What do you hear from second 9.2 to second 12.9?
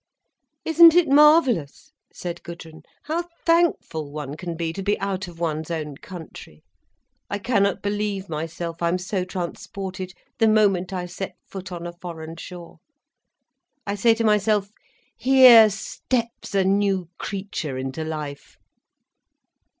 transported, the moment I set foot on a foreign shore.